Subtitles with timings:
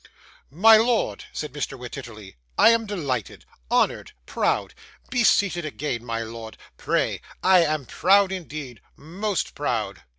[0.49, 1.77] 'My lord,' said Mr.
[1.77, 4.73] Wititterly, 'I am delighted honoured proud.
[5.11, 7.21] Be seated again, my lord, pray.
[7.43, 10.01] I am proud, indeed most proud.